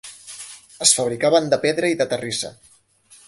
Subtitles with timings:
[0.85, 2.53] Es fabricaven de pedra i de terrissa.